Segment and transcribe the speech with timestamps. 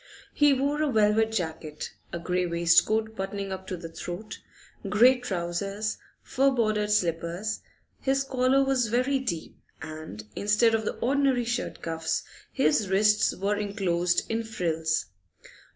[0.33, 4.39] He wore a velvet jacket, a grey waistcoat buttoning up to the throat,
[4.89, 7.59] grey trousers, fur bordered slippers;
[7.99, 13.57] his collar was very deep, and instead of the ordinary shirt cuffs, his wrists were
[13.57, 15.05] enclosed in frills.